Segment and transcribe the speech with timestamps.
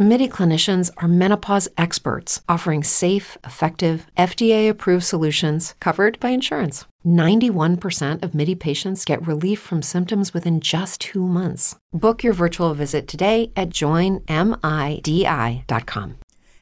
[0.00, 6.84] MIDI clinicians are menopause experts offering safe, effective, FDA approved solutions covered by insurance.
[7.04, 11.74] 91% of MIDI patients get relief from symptoms within just two months.
[11.92, 14.28] Book your virtual visit today at joinmidi.com.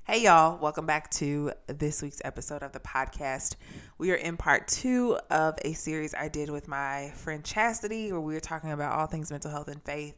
[0.05, 3.57] Hey, y'all, welcome back to this week's episode of the podcast.
[3.98, 8.21] We are in part two of a series I did with my friend Chastity, where
[8.23, 10.15] we were talking about all things mental health and faith.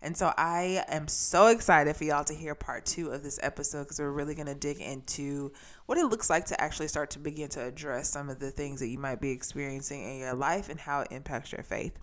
[0.00, 3.84] And so I am so excited for y'all to hear part two of this episode
[3.84, 5.52] because we're really going to dig into
[5.86, 8.80] what it looks like to actually start to begin to address some of the things
[8.80, 11.98] that you might be experiencing in your life and how it impacts your faith.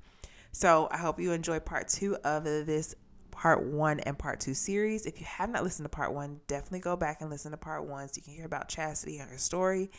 [0.52, 2.96] So I hope you enjoy part two of this
[3.32, 5.06] part one and part two series.
[5.06, 7.86] If you have not listened to part one, definitely go back and listen to part
[7.86, 9.92] one so you can hear about Chastity and her story.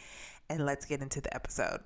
[0.49, 1.81] And let's get into the episode.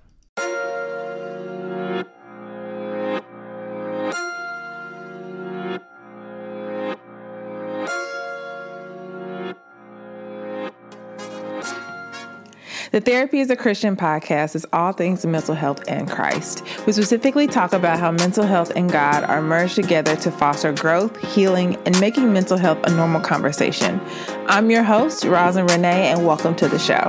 [12.93, 16.65] The Therapy is a Christian podcast is all things mental health and Christ.
[16.89, 21.17] We specifically talk about how mental health and God are merged together to foster growth,
[21.33, 24.01] healing, and making mental health a normal conversation.
[24.49, 27.07] I'm your host, Rosin Renee, and welcome to the show.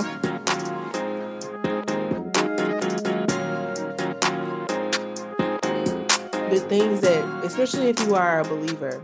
[6.52, 9.04] The things that, especially if you are a believer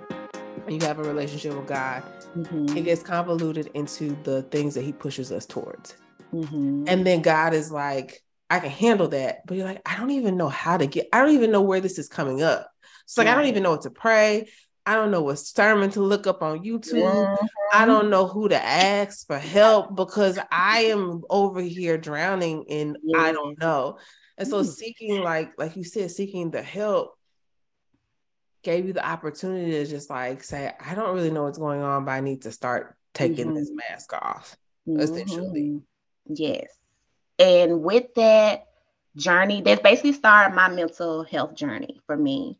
[0.67, 2.03] and you have a relationship with God,
[2.37, 2.77] mm-hmm.
[2.77, 5.95] it gets convoluted into the things that He pushes us towards.
[6.33, 6.85] Mm-hmm.
[6.87, 9.45] And then God is like, I can handle that.
[9.45, 11.81] But you're like, I don't even know how to get, I don't even know where
[11.81, 12.69] this is coming up.
[13.05, 13.33] It's like, right.
[13.33, 14.49] I don't even know what to pray.
[14.85, 17.03] I don't know what sermon to look up on YouTube.
[17.03, 17.45] Mm-hmm.
[17.73, 22.95] I don't know who to ask for help because I am over here drowning in
[23.03, 23.19] yeah.
[23.19, 23.97] I don't know.
[24.37, 24.69] And so mm-hmm.
[24.69, 27.17] seeking, like, like you said, seeking the help
[28.63, 32.05] gave you the opportunity to just like say, I don't really know what's going on,
[32.05, 33.93] but I need to start taking this mm-hmm.
[33.93, 34.55] mask off,
[34.87, 35.81] essentially.
[36.29, 36.67] Yes.
[37.39, 38.65] And with that
[39.15, 42.57] journey, that's basically started my mental health journey for me,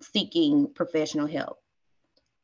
[0.00, 1.58] seeking professional help.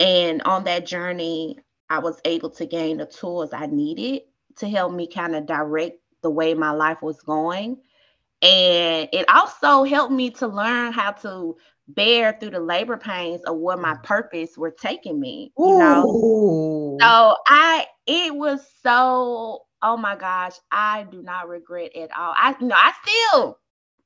[0.01, 4.23] And on that journey, I was able to gain the tools I needed
[4.59, 7.79] to help me kind of direct the way my life was going.
[8.43, 11.57] And it also helped me to learn how to
[11.89, 15.53] bear through the labor pains of where my purpose were taking me.
[15.59, 15.77] You Ooh.
[15.77, 16.21] know,
[17.01, 22.35] so I it was so oh my gosh, I do not regret at all.
[22.37, 23.59] I you know I still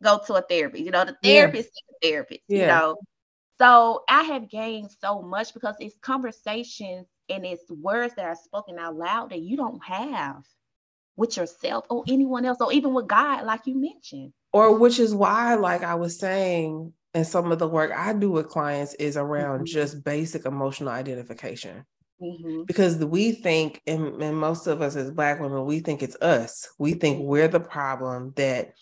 [0.03, 0.85] go to a therapist.
[0.85, 1.93] You know, the therapist yeah.
[2.01, 2.41] the therapist.
[2.49, 2.61] Yeah.
[2.61, 2.97] You know,
[3.61, 8.79] so I have gained so much because it's conversations and it's words that are spoken
[8.79, 10.43] out loud that you don't have
[11.17, 14.33] with yourself or anyone else, or even with God, like you mentioned.
[14.53, 18.31] Or which is why, like I was saying, and some of the work I do
[18.31, 19.65] with clients is around mm-hmm.
[19.67, 21.85] just basic emotional identification.
[22.21, 22.65] Mm-hmm.
[22.65, 26.69] Because we think, and, and most of us as Black women, we think it's us.
[26.79, 28.73] We think we're the problem that,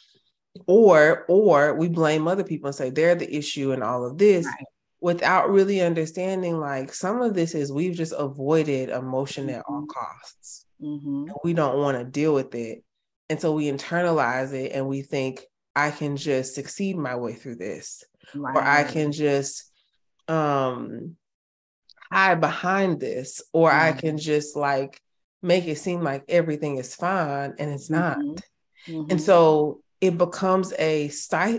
[0.66, 4.44] or or we blame other people and say they're the issue and all of this,
[4.44, 4.64] right.
[5.00, 6.58] without really understanding.
[6.58, 9.56] Like some of this is we've just avoided emotion mm-hmm.
[9.56, 9.86] at all mm-hmm.
[9.86, 10.66] costs.
[10.82, 11.30] Mm-hmm.
[11.44, 12.82] We don't want to deal with it,
[13.28, 15.44] and so we internalize it and we think
[15.76, 18.02] I can just succeed my way through this,
[18.34, 18.56] right.
[18.56, 19.70] or I can just
[20.26, 21.16] um
[22.10, 23.86] hide behind this or mm-hmm.
[23.86, 25.00] I can just like
[25.42, 28.18] make it seem like everything is fine and it's not.
[28.18, 28.92] Mm-hmm.
[28.92, 29.10] Mm-hmm.
[29.10, 31.10] And so it becomes a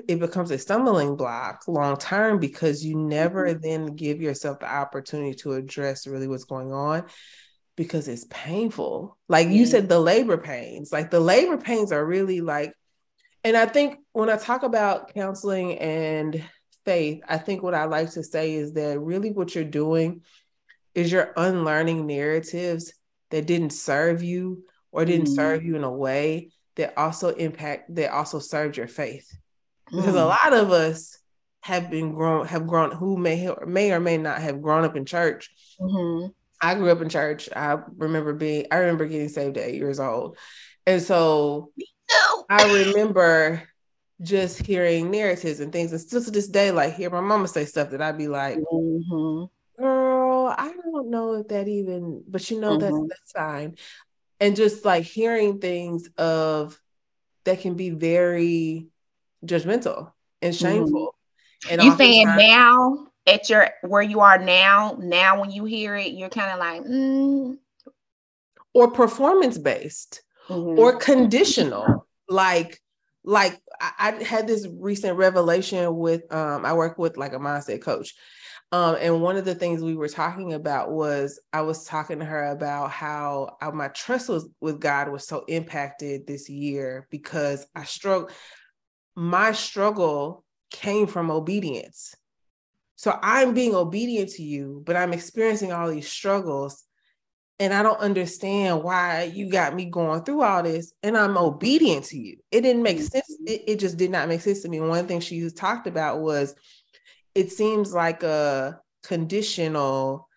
[0.08, 3.62] it becomes a stumbling block long term because you never mm-hmm.
[3.62, 7.06] then give yourself the opportunity to address really what's going on
[7.76, 9.18] because it's painful.
[9.28, 10.92] Like you said the labor pains.
[10.92, 12.74] Like the labor pains are really like
[13.44, 16.44] and I think when I talk about counseling and
[16.90, 20.22] faith, I think what I like to say is that really what you're doing
[20.96, 22.94] is you're unlearning narratives
[23.30, 25.36] that didn't serve you or didn't mm.
[25.36, 29.32] serve you in a way that also impact that also served your faith.
[29.92, 30.22] Because mm.
[30.22, 31.20] a lot of us
[31.62, 35.06] have been grown have grown who may may or may not have grown up in
[35.06, 35.52] church.
[35.80, 36.30] Mm-hmm.
[36.60, 37.50] I grew up in church.
[37.56, 40.40] I remember being I remember getting saved at eight years old.
[40.88, 41.72] And so
[42.50, 43.69] I remember
[44.22, 47.66] just hearing narratives and things and still to this day, like hear my mama say
[47.66, 49.46] stuff that I'd be like, mm-hmm.
[49.82, 53.08] girl, I don't know if that even, but you know, mm-hmm.
[53.08, 53.76] that's that's fine.
[54.40, 56.80] And just like hearing things of
[57.46, 58.88] that can be very
[59.46, 60.12] judgmental
[60.42, 60.66] and mm-hmm.
[60.66, 61.16] shameful.
[61.66, 61.74] Mm-hmm.
[61.74, 66.14] And you saying now at your where you are now, now when you hear it,
[66.14, 67.58] you're kind of like, mm.
[68.74, 70.80] or performance based mm-hmm.
[70.80, 72.08] or conditional.
[72.30, 72.80] Like,
[73.24, 78.14] like I, had this recent revelation with um, I work with like a mindset coach.
[78.72, 82.26] Um, and one of the things we were talking about was I was talking to
[82.26, 87.66] her about how I, my trust was with God was so impacted this year because
[87.76, 88.30] I struggle.
[89.16, 92.14] My struggle came from obedience.
[92.96, 96.84] So I'm being obedient to you, but I'm experiencing all these struggles
[97.60, 102.06] and I don't understand why you got me going through all this and I'm obedient
[102.06, 102.38] to you.
[102.52, 103.30] It didn't make sense.
[103.30, 103.48] Mm-hmm.
[103.48, 104.80] It, it just did not make sense to me.
[104.80, 106.56] One thing she talked about was
[107.36, 110.28] it seems like a conditional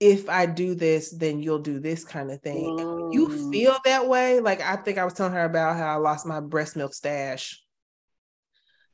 [0.00, 2.78] if I do this, then you'll do this kind of thing.
[2.78, 3.12] Mm.
[3.12, 4.40] You feel that way?
[4.40, 7.62] Like I think I was telling her about how I lost my breast milk stash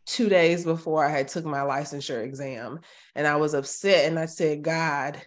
[0.04, 2.80] two days before I had took my licensure exam.
[3.14, 5.22] And I was upset and I said, God,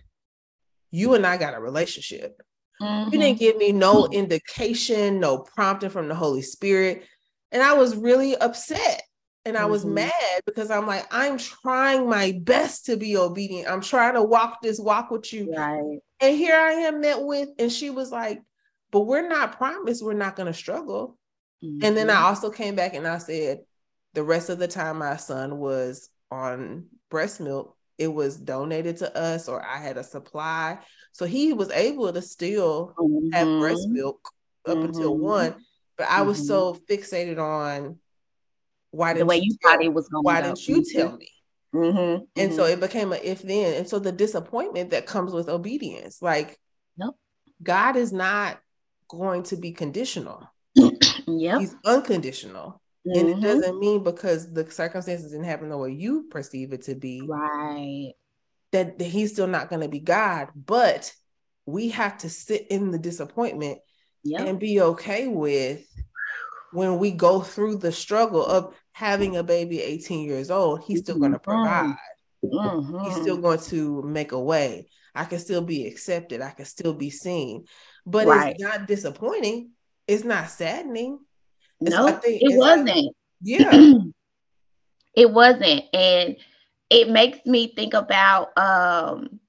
[0.91, 2.41] you and I got a relationship.
[2.81, 3.13] Mm-hmm.
[3.13, 7.05] You didn't give me no indication, no prompting from the Holy Spirit.
[7.51, 9.03] And I was really upset.
[9.45, 9.95] And I was mm-hmm.
[9.95, 13.69] mad because I'm like, I'm trying my best to be obedient.
[13.69, 15.53] I'm trying to walk this walk with you.
[15.55, 15.99] Right.
[16.19, 18.41] And here I am met with, and she was like,
[18.91, 21.17] but we're not promised we're not going to struggle.
[21.63, 21.85] Mm-hmm.
[21.85, 22.25] And then I mm-hmm.
[22.25, 23.61] also came back and I said,
[24.13, 29.15] the rest of the time my son was on breast milk, it was donated to
[29.15, 30.79] us or I had a supply.
[31.11, 33.31] So he was able to still mm-hmm.
[33.33, 34.29] have breast milk
[34.65, 34.87] up mm-hmm.
[34.87, 35.55] until one.
[35.97, 36.47] But I was mm-hmm.
[36.47, 37.99] so fixated on
[38.91, 40.97] why didn't the way you, thought it was going why didn't you mm-hmm.
[40.97, 41.29] tell me?
[41.75, 42.23] Mm-hmm.
[42.37, 43.73] And so it became a if then.
[43.75, 46.57] And so the disappointment that comes with obedience, like
[46.97, 47.17] nope.
[47.61, 48.59] God is not
[49.09, 50.49] going to be conditional.
[51.27, 51.59] yeah.
[51.59, 52.81] He's unconditional.
[53.09, 53.19] Mm-hmm.
[53.19, 53.43] And it mm-hmm.
[53.43, 57.21] doesn't mean because the circumstances didn't happen the way you perceive it to be.
[57.27, 58.13] Right.
[58.71, 60.49] That, that he's still not going to be God.
[60.55, 61.11] But
[61.65, 63.79] we have to sit in the disappointment
[64.23, 64.47] yep.
[64.47, 65.85] and be okay with
[66.71, 71.17] when we go through the struggle of having a baby 18 years old, he's still
[71.17, 71.63] going to mm-hmm.
[71.63, 71.95] provide.
[72.43, 73.05] Mm-hmm.
[73.05, 74.89] He's still going to make a way.
[75.15, 76.41] I can still be accepted.
[76.41, 77.65] I can still be seen.
[78.05, 78.53] But right.
[78.53, 79.71] it's not disappointing.
[80.07, 81.19] It's not saddening.
[81.81, 82.87] No, nope, it wasn't.
[82.87, 83.05] Like,
[83.41, 83.71] yeah.
[85.15, 85.83] it wasn't.
[85.93, 86.35] And
[86.89, 89.39] it makes me think about um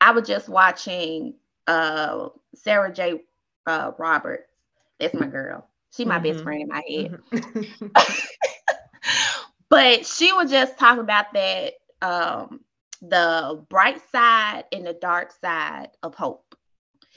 [0.00, 1.34] I was just watching
[1.66, 3.22] uh Sarah J.
[3.66, 4.50] Uh, Roberts.
[4.98, 5.68] That's my girl.
[5.94, 6.32] She my mm-hmm.
[6.32, 7.18] best friend in my head.
[7.32, 7.86] Mm-hmm.
[9.68, 12.60] but she was just talking about that um
[13.00, 16.54] the bright side and the dark side of hope.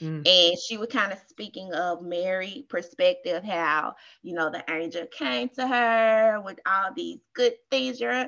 [0.02, 0.26] Mm.
[0.26, 5.48] And she was kind of speaking of Mary perspective, how you know the angel came
[5.50, 8.00] to her with all these good things.
[8.00, 8.26] Your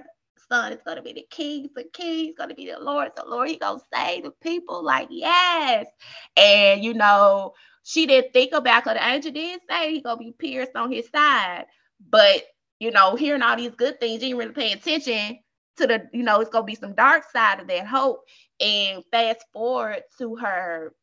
[0.49, 3.49] son is gonna be the king, the king, is gonna be the Lord, the Lord,
[3.49, 4.85] he gonna save the people.
[4.85, 5.87] Like, yes.
[6.37, 10.32] And you know, she didn't think about because the angel did say he gonna be
[10.38, 11.67] pierced on his side.
[12.09, 12.44] But
[12.79, 15.41] you know, hearing all these good things, you didn't really pay attention
[15.77, 18.20] to the, you know, it's gonna be some dark side of that hope.
[18.61, 20.94] And fast forward to her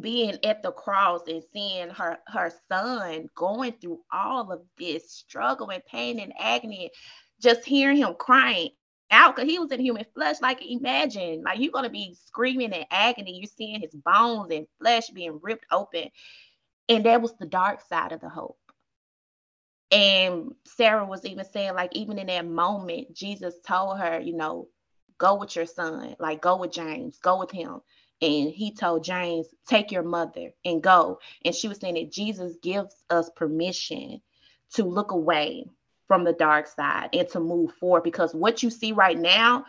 [0.00, 5.70] being at the cross and seeing her her son going through all of this struggle
[5.70, 6.90] and pain and agony
[7.40, 8.70] just hearing him crying
[9.10, 10.36] out because he was in human flesh.
[10.42, 15.08] Like imagine like you're to be screaming in agony you're seeing his bones and flesh
[15.10, 16.08] being ripped open.
[16.88, 18.58] And that was the dark side of the hope.
[19.90, 24.68] And sarah was even saying like even in that moment jesus told her you know
[25.18, 26.14] go with your son.
[26.18, 27.18] Like go with james.
[27.18, 27.80] Go with him
[28.20, 31.20] and he told James, Take your mother and go.
[31.44, 34.20] And she was saying that Jesus gives us permission
[34.74, 35.66] to look away
[36.06, 39.66] from the dark side and to move forward because what you see right now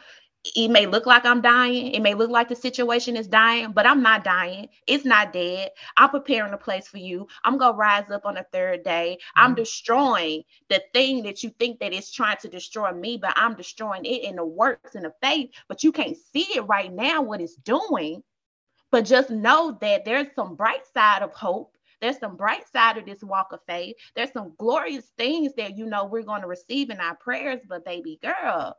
[0.55, 1.93] it may look like I'm dying.
[1.93, 4.69] It may look like the situation is dying, but I'm not dying.
[4.87, 5.71] It's not dead.
[5.97, 7.27] I'm preparing a place for you.
[7.43, 9.17] I'm going to rise up on the third day.
[9.19, 9.45] Mm-hmm.
[9.45, 13.55] I'm destroying the thing that you think that is trying to destroy me, but I'm
[13.55, 17.21] destroying it in the works and the faith, but you can't see it right now
[17.21, 18.23] what it's doing.
[18.91, 21.75] But just know that there's some bright side of hope.
[22.01, 23.95] There's some bright side of this walk of faith.
[24.15, 27.59] There's some glorious things that you know we're going to receive in our prayers.
[27.67, 28.75] But baby girl,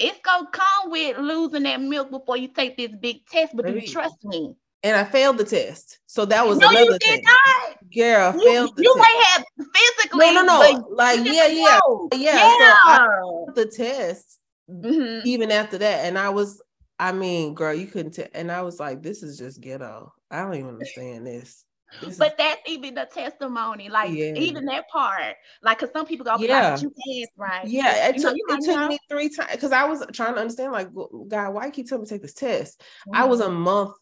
[0.00, 3.54] it's gonna come with losing that milk before you take this big test.
[3.54, 4.54] But you trust me.
[4.82, 7.22] And I failed the test, so that was no, another you did thing.
[7.22, 7.76] Not.
[7.94, 8.72] Girl, you, failed.
[8.78, 9.08] you test.
[9.08, 10.32] may have physically.
[10.32, 10.88] No, no, no.
[10.94, 11.78] Like yeah, yeah,
[12.14, 12.38] yeah, yeah.
[12.38, 14.38] So I the test.
[14.70, 15.26] Mm-hmm.
[15.26, 16.62] Even after that, and I was
[17.00, 18.26] I mean, girl, you couldn't tell.
[18.34, 20.12] And I was like, this is just ghetto.
[20.30, 21.64] I don't even understand this.
[22.02, 24.34] this but is- that's even the testimony, like yeah.
[24.34, 27.66] even that part, like because some people go, yeah, like, you passed, right?
[27.66, 30.40] Yeah, it you took know, it took me three times because I was trying to
[30.40, 32.80] understand, like, God, why you keep telling me to take this test?
[33.08, 33.16] Mm-hmm.
[33.16, 33.62] I was a mm-hmm.
[33.62, 33.94] month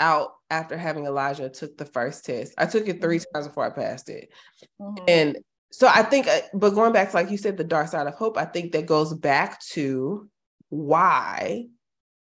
[0.00, 2.54] out after having Elijah took the first test.
[2.56, 3.34] I took it 3 mm-hmm.
[3.34, 4.30] times before I passed it.
[4.80, 5.04] Mm-hmm.
[5.06, 5.38] And
[5.70, 8.14] so I think, uh, but going back to like you said, the dark side of
[8.14, 10.26] hope, I think that goes back to
[10.70, 11.66] why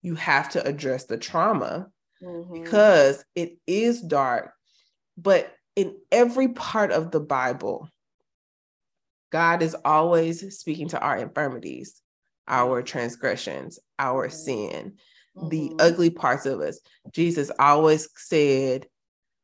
[0.06, 1.88] you have to address the trauma
[2.22, 2.62] mm-hmm.
[2.62, 4.52] because it is dark.
[5.18, 7.90] But in every part of the Bible,
[9.32, 12.00] God is always speaking to our infirmities,
[12.46, 14.36] our transgressions, our mm-hmm.
[14.36, 14.92] sin,
[15.36, 15.48] mm-hmm.
[15.48, 16.78] the ugly parts of us.
[17.10, 18.86] Jesus always said,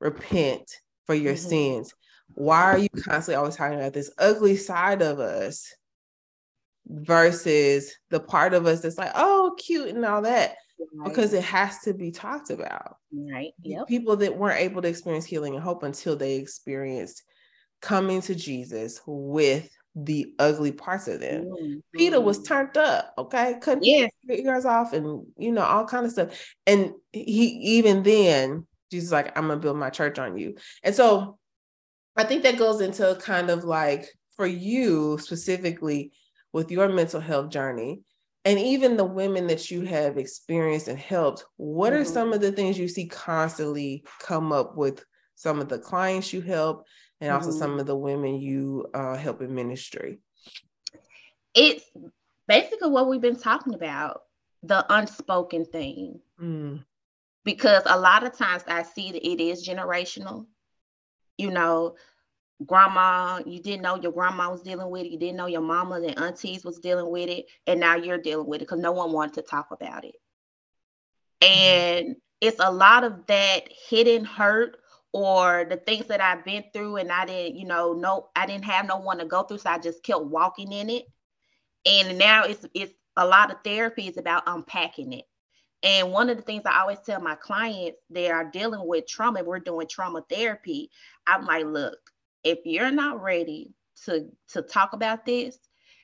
[0.00, 0.70] Repent
[1.06, 1.48] for your mm-hmm.
[1.48, 1.94] sins.
[2.34, 5.74] Why are you constantly always talking about this ugly side of us
[6.86, 10.56] versus the part of us that's like, oh, cute and all that?
[10.94, 11.08] Right.
[11.08, 12.96] Because it has to be talked about.
[13.12, 13.52] Right.
[13.62, 13.86] Yep.
[13.86, 17.22] People that weren't able to experience healing and hope until they experienced
[17.80, 21.44] coming to Jesus with the ugly parts of them.
[21.44, 21.78] Mm-hmm.
[21.94, 24.10] Peter was turned up, okay, couldn't yes.
[24.28, 26.54] ears off, and you know all kind of stuff.
[26.66, 30.56] And he even then, Jesus like, I'm gonna build my church on you.
[30.82, 31.38] And so,
[32.16, 36.12] I think that goes into kind of like for you specifically
[36.52, 38.02] with your mental health journey.
[38.44, 42.02] And even the women that you have experienced and helped, what mm-hmm.
[42.02, 45.04] are some of the things you see constantly come up with
[45.36, 46.84] some of the clients you help
[47.20, 47.58] and also mm-hmm.
[47.58, 50.18] some of the women you uh, help in ministry?
[51.54, 51.84] It's
[52.48, 54.22] basically what we've been talking about
[54.62, 56.20] the unspoken thing.
[56.40, 56.84] Mm.
[57.44, 60.46] Because a lot of times I see that it is generational.
[61.38, 61.96] You know,
[62.66, 65.96] grandma, you didn't know your grandma was dealing with it, you didn't know your mama
[65.96, 69.12] and aunties was dealing with it, and now you're dealing with it because no one
[69.12, 70.14] wanted to talk about it.
[71.42, 72.08] Mm-hmm.
[72.08, 74.76] And it's a lot of that hidden hurt
[75.12, 78.64] or the things that I've been through and I didn't, you know, no, I didn't
[78.64, 79.58] have no one to go through.
[79.58, 81.04] So I just kept walking in it.
[81.84, 85.24] And now it's it's a lot of therapy is about unpacking it.
[85.82, 89.42] And one of the things I always tell my clients they are dealing with trauma,
[89.42, 90.90] we're doing trauma therapy.
[91.26, 91.98] I'm like, look,
[92.44, 93.72] if you're not ready
[94.04, 95.58] to to talk about this,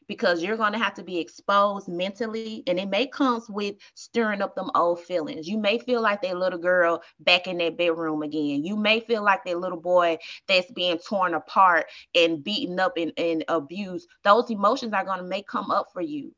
[0.08, 4.42] because you're going to have to be exposed mentally and it may comes with stirring
[4.42, 5.46] up them old feelings.
[5.46, 8.64] You may feel like that little girl back in that bedroom again.
[8.64, 10.18] You may feel like that little boy
[10.48, 14.08] that's being torn apart and beaten up and, and abused.
[14.24, 16.34] Those emotions are going to may come up for you.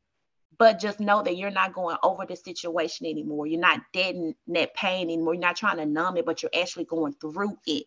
[0.59, 3.47] But just know that you're not going over the situation anymore.
[3.47, 5.33] You're not dead in that pain anymore.
[5.33, 7.87] You're not trying to numb it but you're actually going through it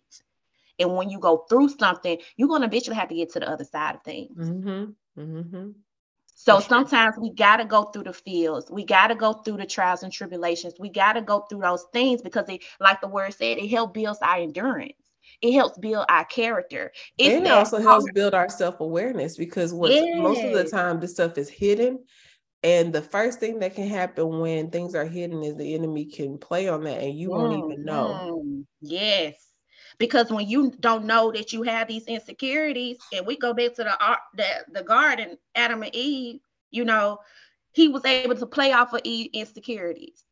[0.80, 3.50] and when you go through something, you're going to eventually have to get to the
[3.50, 4.38] other side of things.
[4.38, 5.22] Mm-hmm.
[5.22, 5.70] Mm-hmm.
[6.36, 6.62] So sure.
[6.62, 8.70] sometimes we got to go through the fields.
[8.70, 10.74] We got to go through the trials and tribulations.
[10.80, 13.94] We got to go through those things because it, like the word said, it helps
[13.94, 14.94] build our endurance.
[15.42, 16.92] It helps build our character.
[17.18, 20.18] It's and it also helps build our self-awareness because what yes.
[20.18, 22.04] most of the time this stuff is hidden.
[22.64, 26.38] And the first thing that can happen when things are hidden is the enemy can
[26.38, 28.44] play on that and you mm, won't even know.
[28.44, 29.53] Mm, yes
[29.98, 33.84] because when you don't know that you have these insecurities and we go back to
[33.84, 36.40] the art, the, the garden adam and eve
[36.72, 37.20] you know
[37.72, 40.24] he was able to play off of eve insecurities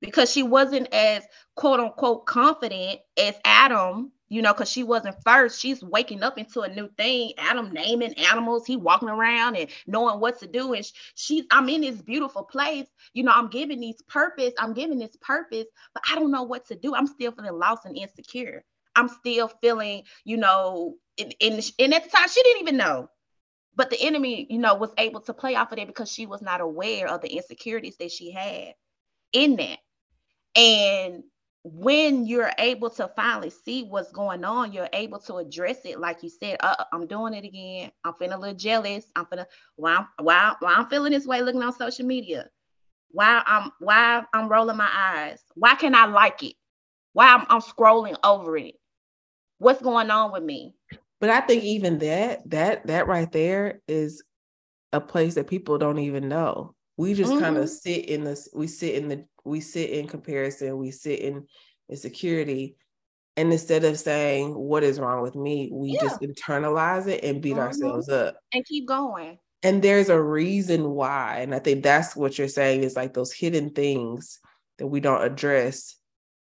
[0.00, 1.24] because she wasn't as
[1.54, 5.60] quote unquote confident as adam you know, because she wasn't first.
[5.60, 7.32] She's waking up into a new thing.
[7.36, 10.72] Adam naming animals, he walking around and knowing what to do.
[10.72, 12.86] And she's, I'm in this beautiful place.
[13.12, 14.54] You know, I'm giving these purpose.
[14.56, 16.94] I'm giving this purpose, but I don't know what to do.
[16.94, 18.64] I'm still feeling lost and insecure.
[18.96, 23.08] I'm still feeling, you know, and, and, and at the time she didn't even know.
[23.76, 26.42] But the enemy, you know, was able to play off of that because she was
[26.42, 28.74] not aware of the insecurities that she had
[29.32, 29.78] in that.
[30.56, 31.22] And
[31.62, 36.00] when you're able to finally see what's going on, you're able to address it.
[36.00, 37.92] Like you said, uh, I'm doing it again.
[38.04, 39.04] I'm feeling a little jealous.
[39.14, 42.48] I'm feeling why why, why I'm feeling this way looking on social media.
[43.10, 45.42] Why I'm why I'm rolling my eyes.
[45.54, 46.54] Why can I like it?
[47.12, 48.74] Why I'm, I'm scrolling over it
[49.60, 50.74] what's going on with me
[51.20, 54.24] but i think even that that that right there is
[54.92, 57.40] a place that people don't even know we just mm-hmm.
[57.40, 61.20] kind of sit in this we sit in the we sit in comparison we sit
[61.20, 61.46] in
[61.88, 62.76] insecurity
[63.36, 66.00] and instead of saying what is wrong with me we yeah.
[66.00, 67.60] just internalize it and beat mm-hmm.
[67.60, 72.38] ourselves up and keep going and there's a reason why and i think that's what
[72.38, 74.40] you're saying is like those hidden things
[74.78, 75.96] that we don't address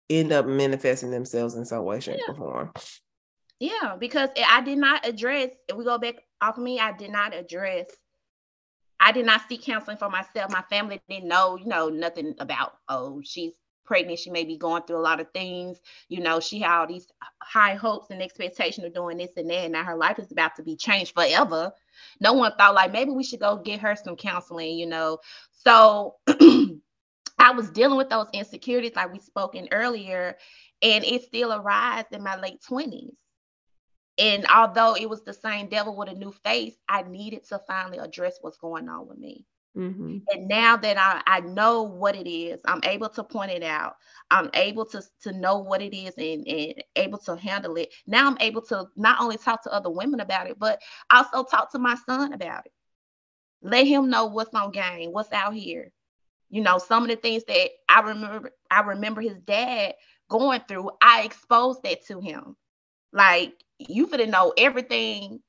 [0.09, 2.33] end up manifesting themselves in some way shape yeah.
[2.33, 2.71] or form
[3.63, 7.11] yeah, because I did not address, if we go back off of me, I did
[7.11, 7.85] not address,
[8.99, 10.51] I did not seek counseling for myself.
[10.51, 13.53] My family didn't know, you know, nothing about, oh, she's
[13.85, 14.19] pregnant.
[14.19, 15.79] She may be going through a lot of things.
[16.09, 17.07] You know, she had all these
[17.41, 19.63] high hopes and expectation of doing this and that.
[19.63, 21.71] And now her life is about to be changed forever.
[22.19, 25.19] No one thought like maybe we should go get her some counseling, you know.
[25.51, 30.37] So I was dealing with those insecurities like we spoken earlier,
[30.81, 33.13] and it still arise in my late 20s.
[34.17, 37.97] And although it was the same devil with a new face, I needed to finally
[37.97, 39.45] address what's going on with me.
[39.75, 40.17] Mm-hmm.
[40.31, 43.95] And now that I, I know what it is, I'm able to point it out.
[44.29, 47.91] I'm able to, to know what it is and, and able to handle it.
[48.05, 50.79] Now I'm able to not only talk to other women about it, but
[51.11, 52.71] also talk to my son about it.
[53.63, 55.91] Let him know what's on game, what's out here.
[56.49, 59.95] You know, some of the things that I remember, I remember his dad
[60.29, 62.55] going through, I exposed that to him.
[63.11, 65.41] Like you to know everything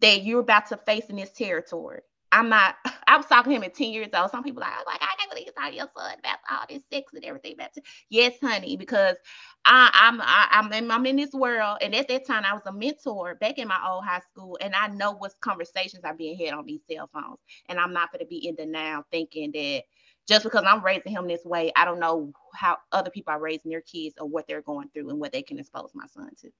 [0.00, 2.00] that you're about to face in this territory.
[2.30, 4.30] I'm not, I was talking to him at 10 years old.
[4.30, 6.64] Some people are like, oh I can't believe you talking to your son about all
[6.68, 7.54] this sex and everything.
[7.54, 7.70] About
[8.10, 9.16] yes, honey, because
[9.64, 11.78] I, I'm I, I'm in, I'm in this world.
[11.80, 14.58] And at that time, I was a mentor back in my old high school.
[14.60, 17.38] And I know what conversations are being had on these cell phones.
[17.68, 19.82] And I'm not going to be in denial thinking that
[20.28, 23.70] just because I'm raising him this way, I don't know how other people are raising
[23.70, 26.50] their kids or what they're going through and what they can expose my son to.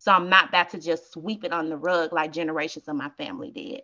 [0.00, 3.10] So I'm not about to just sweep it on the rug like generations of my
[3.10, 3.82] family did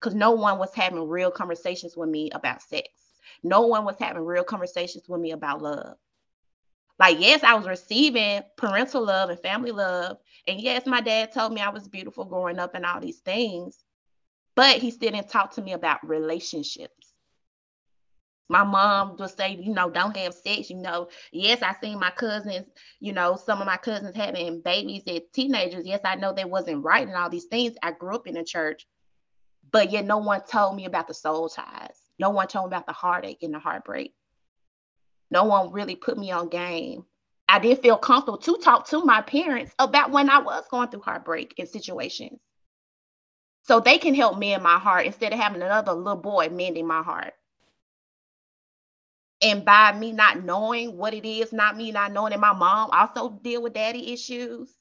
[0.00, 2.88] because no one was having real conversations with me about sex.
[3.42, 5.96] No one was having real conversations with me about love.
[6.98, 10.16] Like, yes, I was receiving parental love and family love.
[10.46, 13.84] And yes, my dad told me I was beautiful growing up and all these things,
[14.54, 17.03] but he still didn't talk to me about relationships.
[18.48, 20.68] My mom would say, you know, don't have sex.
[20.68, 22.66] You know, yes, I seen my cousins,
[23.00, 25.86] you know, some of my cousins having babies as teenagers.
[25.86, 27.74] Yes, I know that wasn't right and all these things.
[27.82, 28.86] I grew up in a church,
[29.70, 31.98] but yet no one told me about the soul ties.
[32.18, 34.14] No one told me about the heartache and the heartbreak.
[35.30, 37.06] No one really put me on game.
[37.48, 41.02] I did feel comfortable to talk to my parents about when I was going through
[41.02, 42.40] heartbreak in situations.
[43.62, 46.86] So they can help me in my heart instead of having another little boy mending
[46.86, 47.32] my heart.
[49.44, 52.88] And by me not knowing what it is, not me not knowing that my mom
[52.92, 54.74] also deal with daddy issues,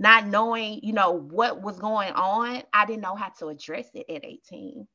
[0.00, 4.10] not knowing, you know, what was going on, I didn't know how to address it
[4.10, 4.88] at 18.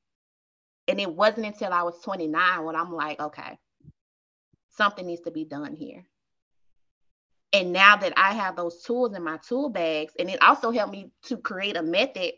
[0.90, 3.58] And it wasn't until I was 29 when I'm like, okay,
[4.72, 6.04] something needs to be done here.
[7.54, 10.92] And now that I have those tools in my tool bags, and it also helped
[10.92, 12.34] me to create a method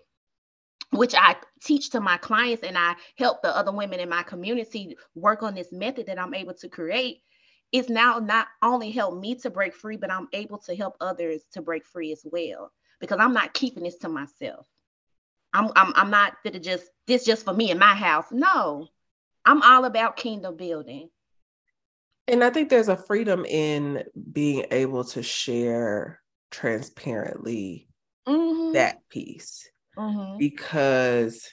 [0.94, 4.96] which I teach to my clients and I help the other women in my community
[5.16, 7.22] work on this method that I'm able to create
[7.74, 11.42] it's now not only helped me to break free, but I'm able to help others
[11.54, 14.68] to break free as well because I'm not keeping this to myself.
[15.54, 18.28] I'm I'm, I'm not that just this just for me in my house.
[18.32, 18.88] No,
[19.44, 21.10] I'm all about kingdom building.
[22.28, 27.90] And I think there's a freedom in being able to share transparently
[28.28, 28.74] mm-hmm.
[28.74, 30.38] that piece mm-hmm.
[30.38, 31.50] because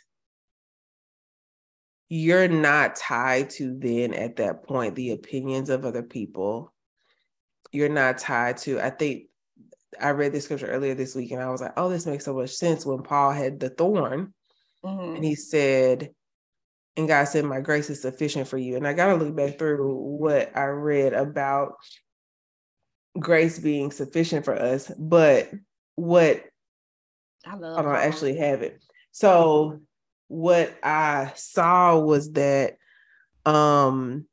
[2.08, 6.72] you're not tied to then at that point the opinions of other people.
[7.72, 9.24] You're not tied to, I think
[10.00, 12.34] I read this scripture earlier this week and I was like, oh, this makes so
[12.34, 14.34] much sense when Paul had the thorn
[14.84, 15.16] mm-hmm.
[15.16, 16.10] and he said,
[16.96, 18.76] and God said, My grace is sufficient for you.
[18.76, 21.74] And I got to look back through what I read about
[23.18, 24.90] grace being sufficient for us.
[24.98, 25.50] But
[25.94, 26.44] what
[27.46, 28.82] I love, I don't actually have it.
[29.12, 29.80] So
[30.28, 32.76] what I saw was that
[33.46, 34.26] um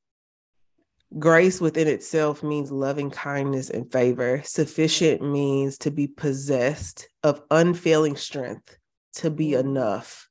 [1.18, 4.42] grace within itself means loving kindness and favor.
[4.44, 8.78] Sufficient means to be possessed of unfailing strength
[9.14, 9.68] to be mm-hmm.
[9.70, 10.30] enough.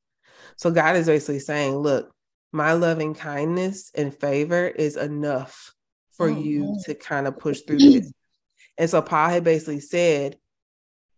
[0.56, 2.12] So God is basically saying, look,
[2.52, 5.74] my loving kindness and favor is enough
[6.12, 6.40] for mm-hmm.
[6.40, 8.12] you to kind of push through this.
[8.78, 10.36] And so Paul had basically said,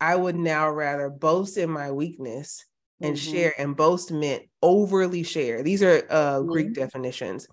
[0.01, 2.65] I would now rather boast in my weakness
[3.01, 3.33] and mm-hmm.
[3.33, 5.63] share and boast meant overly share.
[5.63, 6.49] These are uh, mm-hmm.
[6.49, 7.49] Greek definitions.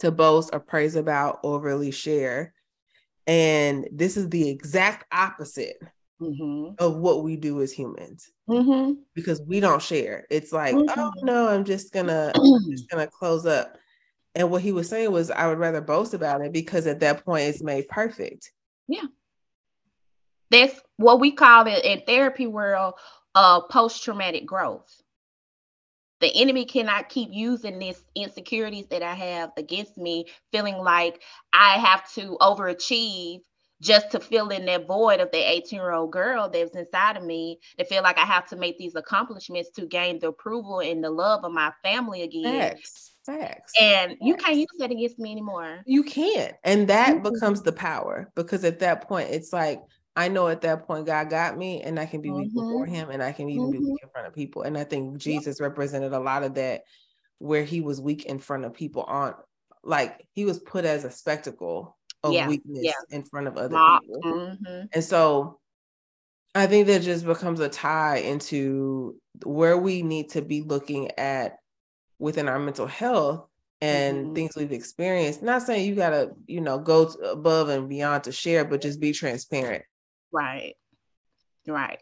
[0.00, 2.54] To boast or praise about, overly share.
[3.26, 5.76] And this is the exact opposite
[6.20, 6.74] mm-hmm.
[6.78, 8.92] of what we do as humans mm-hmm.
[9.14, 10.24] because we don't share.
[10.30, 11.26] It's like, oh mm-hmm.
[11.26, 13.76] no, I'm just gonna, I'm just gonna close up.
[14.34, 17.24] And what he was saying was, I would rather boast about it because at that
[17.24, 18.52] point it's made perfect.
[18.86, 19.06] Yeah.
[20.50, 22.94] That's what we call it in therapy world
[23.34, 25.02] of post-traumatic growth.
[26.20, 31.78] The enemy cannot keep using these insecurities that I have against me, feeling like I
[31.78, 33.42] have to overachieve
[33.80, 37.22] just to fill in that void of the 18 year old girl that's inside of
[37.22, 41.02] me to feel like I have to make these accomplishments to gain the approval and
[41.02, 42.74] the love of my family again.
[42.74, 43.14] Facts.
[43.24, 43.72] Facts.
[43.80, 44.20] And Facts.
[44.22, 45.82] you can't use that against me anymore.
[45.86, 46.54] You can't.
[46.64, 47.32] And that mm-hmm.
[47.32, 49.80] becomes the power because at that point, it's like,
[50.18, 52.58] I know at that point God got me and I can be weak mm-hmm.
[52.58, 53.72] before him and I can even mm-hmm.
[53.72, 54.62] be weak in front of people.
[54.62, 56.82] And I think Jesus represented a lot of that
[57.38, 59.34] where he was weak in front of people on
[59.84, 62.94] like he was put as a spectacle of Yeah, weakness yeah.
[63.10, 64.20] in front of other people.
[64.24, 64.88] Mhm.
[64.92, 65.60] And so
[66.52, 71.58] I think that just becomes a tie into where we need to be looking at
[72.18, 73.46] within our mental health
[73.80, 74.34] and Mhm.
[74.34, 75.44] things we've experienced.
[75.44, 78.98] Not saying you got to, you know, go above and beyond to share, but just
[78.98, 79.84] be transparent.
[80.32, 80.74] Right.
[81.66, 82.00] Right.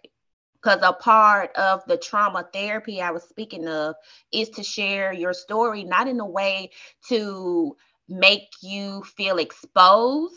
[0.54, 3.94] Because a part of the trauma therapy I was speaking of
[4.32, 6.70] is to share your story, not in a way
[7.08, 7.76] to
[8.08, 10.34] make you feel exposed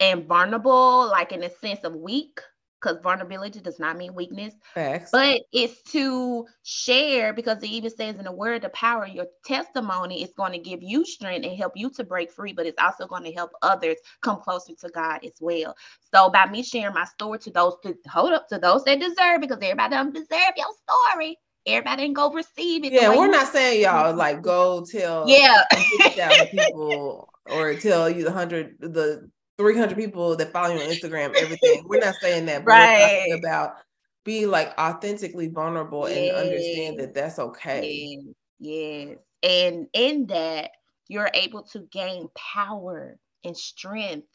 [0.00, 2.40] and vulnerable, like in a sense of weak,
[2.80, 5.10] because vulnerability does not mean weakness, Facts.
[5.12, 9.26] but it's to share because it even says in the word the power of your
[9.44, 12.82] testimony is going to give you strength and help you to break free but it's
[12.82, 15.74] also going to help others come closer to god as well.
[16.12, 19.36] So by me sharing my story to those to hold up to those that deserve
[19.36, 20.66] it, because everybody don't deserve your
[21.12, 21.38] story.
[21.66, 25.62] Everybody didn't go receive it yeah, we're not saying y'all like go tell yeah.
[25.72, 31.34] 50,000 people or tell you the hundred the 300 people that follow you on Instagram
[31.34, 31.84] everything.
[31.86, 33.32] We're not saying that, but we're talking Right.
[33.32, 33.76] about
[34.24, 38.08] be like authentically vulnerable and understand that that's okay.
[38.18, 39.18] Yes, yes.
[39.42, 40.72] And in that,
[41.08, 44.26] you're able to gain power and strength.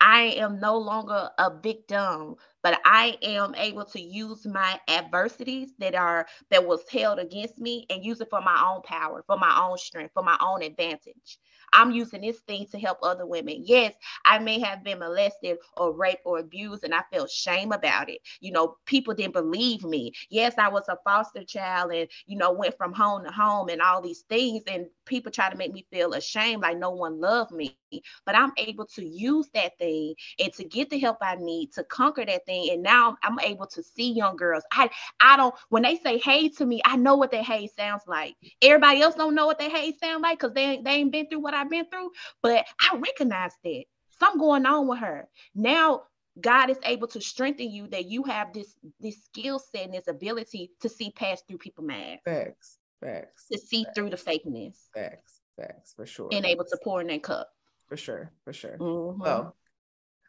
[0.00, 5.94] I am no longer a victim, but I am able to use my adversities that
[5.94, 9.56] are that was held against me and use it for my own power, for my
[9.62, 11.38] own strength, for my own advantage.
[11.72, 13.62] I'm using this thing to help other women.
[13.64, 18.08] Yes, I may have been molested or raped or abused, and I felt shame about
[18.08, 18.20] it.
[18.40, 20.12] You know, people didn't believe me.
[20.30, 23.82] Yes, I was a foster child and, you know, went from home to home and
[23.82, 24.62] all these things.
[24.66, 27.76] And people try to make me feel ashamed, like no one loved me.
[28.00, 31.74] But I'm able to use that thing and to get the help I need to
[31.74, 32.53] conquer that thing.
[32.54, 34.62] And now I'm able to see young girls.
[34.72, 34.90] I,
[35.20, 38.34] I don't, when they say hey to me, I know what that hey sounds like.
[38.62, 41.40] Everybody else don't know what that hey sound like because they, they ain't been through
[41.40, 42.10] what I've been through.
[42.42, 43.84] But I recognize that
[44.18, 45.28] something going on with her.
[45.54, 46.02] Now
[46.40, 50.08] God is able to strengthen you that you have this this skill set and this
[50.08, 52.78] ability to see past through people mask, Facts.
[53.00, 53.46] Facts.
[53.52, 55.40] to see through the fakeness Facts.
[55.56, 56.28] Facts for sure.
[56.32, 57.48] and able to pour in that cup.
[57.88, 58.32] for sure.
[58.44, 58.76] For sure.
[58.78, 59.24] Mhm.
[59.24, 59.54] So,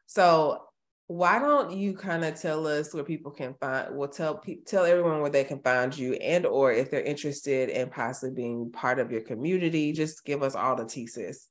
[0.06, 0.64] so
[1.08, 3.96] why don't you kind of tell us where people can find?
[3.96, 7.90] Well, tell tell everyone where they can find you, and or if they're interested in
[7.90, 11.48] possibly being part of your community, just give us all the tea, sis.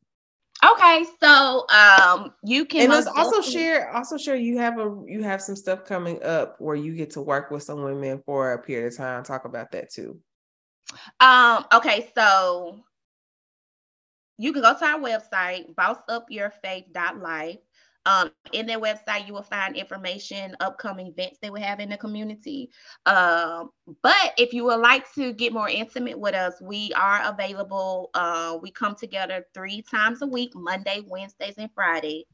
[0.64, 3.90] Okay, so um, you can And let's most also share.
[3.94, 7.20] Also share you have a you have some stuff coming up where you get to
[7.20, 9.22] work with some women for a period of time.
[9.22, 10.18] Talk about that too.
[11.20, 12.84] Um, okay, so
[14.38, 17.58] you can go to our website, bossupyourfaith.life.
[18.06, 21.96] Um, in their website, you will find information, upcoming events they will have in the
[21.96, 22.70] community.
[23.06, 23.70] Um,
[24.02, 28.10] but if you would like to get more intimate with us, we are available.
[28.14, 32.26] Uh, we come together three times a week, Monday, Wednesdays, and Fridays,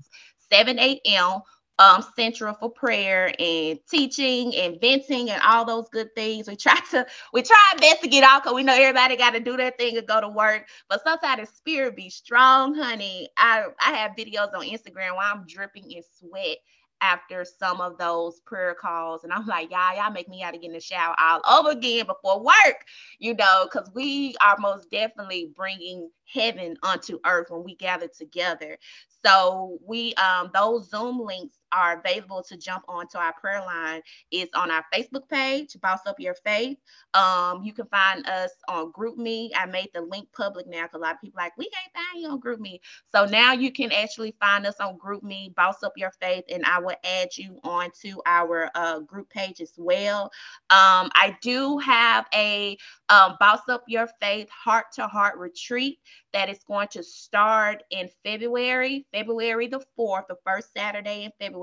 [0.53, 1.41] 7 a.m.
[1.81, 6.49] Um, central for prayer and teaching and venting and all those good things.
[6.49, 9.41] We try to we try best to get out because we know everybody got to
[9.41, 10.69] do their thing and go to work.
[10.91, 13.29] But sometimes the spirit be strong, honey.
[13.39, 16.59] I I have videos on Instagram where I'm dripping in sweat
[17.03, 20.59] after some of those prayer calls, and I'm like, y'all, y'all make me out to
[20.61, 22.85] get the shower all over again before work,
[23.21, 28.79] you know, because we are most definitely bringing heaven onto earth when we gather together.
[29.25, 34.03] So we um those Zoom links are available to jump onto our prayer line.
[34.31, 36.79] is on our Facebook page, Boss Up Your Faith.
[37.15, 39.51] Um, you can find us on GroupMe.
[39.57, 42.23] I made the link public now because a lot of people like we can't find
[42.23, 42.81] you on GroupMe.
[43.13, 46.79] So now you can actually find us on GroupMe, Boss Up Your Faith, and I
[46.79, 50.25] will add you onto our uh, group page as well.
[50.71, 52.77] Um, I do have a
[53.09, 55.99] um, Boss Up Your Faith heart to heart retreat
[56.33, 61.60] that is going to start in February, February the 4th, the first Saturday in February.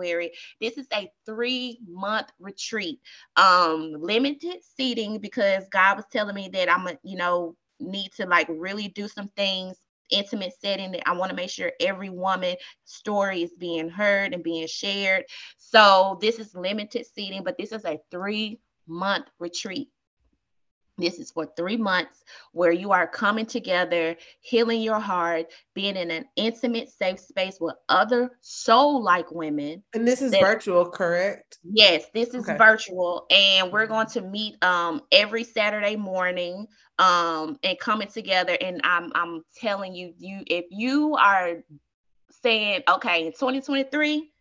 [0.62, 3.00] This is a three month retreat,
[3.36, 8.26] um, limited seating because God was telling me that I'm, a, you know, need to
[8.26, 9.78] like really do some things
[10.10, 12.56] intimate setting that I want to make sure every woman
[12.86, 15.26] story is being heard and being shared.
[15.58, 19.90] So this is limited seating, but this is a three month retreat.
[20.98, 26.10] This is for three months where you are coming together, healing your heart, being in
[26.10, 29.84] an intimate, safe space with other soul like women.
[29.94, 31.60] And this is That- virtual, correct?
[31.64, 32.58] Yes, this is Okay.
[32.58, 38.58] virtual, and we're going to meet um, every Saturday morning um, and coming together.
[38.60, 41.64] And I'm I'm telling you, you if you are
[42.42, 44.32] saying, okay, in 2023,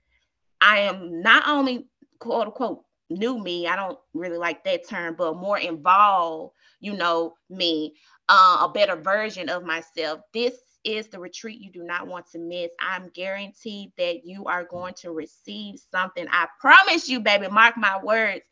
[0.63, 1.87] I am not only
[2.19, 3.67] quote unquote new me.
[3.67, 7.95] I don't really like that term, but more involved, you know, me,
[8.29, 10.21] uh, a better version of myself.
[10.33, 12.71] This is the retreat you do not want to miss.
[12.81, 16.27] I'm guaranteed that you are going to receive something.
[16.31, 18.45] I promise you, baby, mark my words.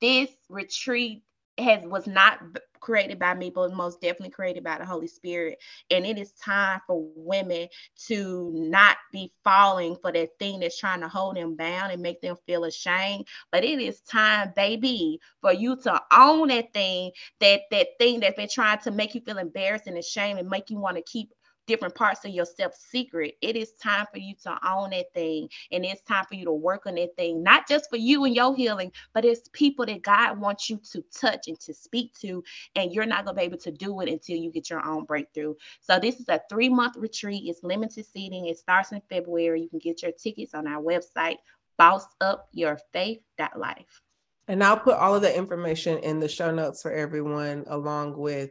[0.00, 1.22] This retreat
[1.58, 2.40] has was not
[2.80, 5.58] created by me, but most definitely created by the Holy Spirit.
[5.90, 7.68] And it is time for women
[8.06, 12.20] to not be falling for that thing that's trying to hold them down and make
[12.20, 13.26] them feel ashamed.
[13.52, 18.36] But it is time, baby, for you to own that thing, that that thing that's
[18.36, 21.30] been trying to make you feel embarrassed and ashamed and make you want to keep
[21.68, 23.36] different parts of yourself secret.
[23.40, 25.48] It is time for you to own that thing.
[25.70, 28.34] And it's time for you to work on that thing, not just for you and
[28.34, 32.42] your healing, but it's people that God wants you to touch and to speak to.
[32.74, 35.04] And you're not going to be able to do it until you get your own
[35.04, 35.54] breakthrough.
[35.80, 37.44] So, this is a three month retreat.
[37.46, 38.46] It's limited seating.
[38.46, 39.62] It starts in February.
[39.62, 41.36] You can get your tickets on our website,
[41.78, 44.00] bossupyourfaith.life.
[44.48, 48.50] And I'll put all of the information in the show notes for everyone, along with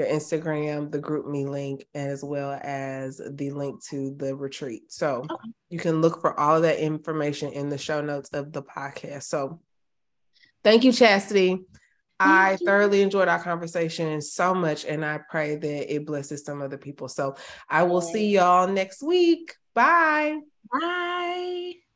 [0.00, 4.90] your Instagram, the GroupMe link, as well as the link to the retreat.
[4.90, 5.50] So okay.
[5.68, 9.24] you can look for all of that information in the show notes of the podcast.
[9.24, 9.60] So
[10.64, 11.50] thank you, Chastity.
[11.50, 11.66] Thank
[12.18, 12.66] I you.
[12.66, 17.08] thoroughly enjoyed our conversation so much, and I pray that it blesses some other people.
[17.08, 17.36] So
[17.68, 19.54] I will see y'all next week.
[19.74, 20.38] Bye.
[20.72, 21.89] Bye.